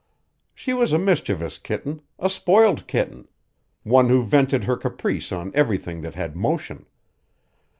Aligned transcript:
She 0.55 0.73
was 0.73 0.93
a 0.93 0.97
mischievous 0.97 1.59
kitten, 1.59 2.01
a 2.17 2.27
spoiled 2.27 2.87
kitten; 2.87 3.27
one 3.83 4.09
who 4.09 4.23
vented 4.23 4.63
her 4.63 4.75
caprice 4.75 5.31
on 5.31 5.51
everything 5.53 6.01
that 6.01 6.15
had 6.15 6.35
motion. 6.35 6.87